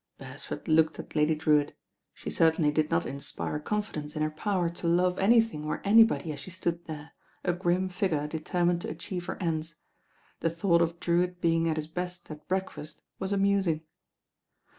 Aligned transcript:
Beresford 0.17 0.67
looked 0.67 0.97
at 0.97 1.15
Lady 1.15 1.35
Drewitt. 1.35 1.77
She 2.15 2.31
cer 2.31 2.49
tainly 2.49 2.73
did 2.73 2.89
not 2.89 3.05
inspire 3.05 3.59
confidence 3.59 4.15
in 4.15 4.23
her 4.23 4.31
power 4.31 4.67
to 4.67 4.87
love 4.87 5.19
anything 5.19 5.63
or 5.65 5.79
anybody 5.85 6.31
as 6.31 6.39
she 6.39 6.49
stood 6.49 6.85
there, 6.85 7.11
a 7.43 7.53
grim 7.53 7.87
fig 7.87 8.11
ure 8.11 8.25
determined 8.27 8.81
to 8.81 8.89
achieve 8.89 9.25
her 9.25 9.37
ends. 9.39 9.75
The 10.39 10.49
thought 10.49 10.81
of 10.81 10.99
Drewitt 10.99 11.39
being 11.39 11.69
at 11.69 11.77
his 11.77 11.85
best 11.85 12.31
at 12.31 12.47
breakfast 12.47 13.03
was 13.19 13.31
amus 13.31 13.67
ing. 13.67 13.81